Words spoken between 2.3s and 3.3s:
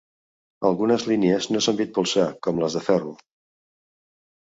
com les de ferro.